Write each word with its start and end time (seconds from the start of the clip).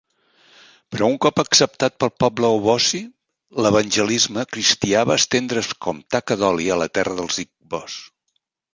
Però 0.93 1.09
un 1.11 1.17
cop 1.25 1.41
acceptat 1.43 1.97
pel 2.03 2.11
poble 2.23 2.49
Obosi, 2.55 3.03
l'evangelisme 3.67 4.49
cristià 4.57 5.07
va 5.13 5.21
estendre's 5.25 5.73
com 5.87 6.03
taca 6.17 6.43
d'oli 6.45 6.71
a 6.77 6.83
la 6.85 6.93
terra 7.01 7.21
dels 7.23 7.43
igbos. 7.49 8.05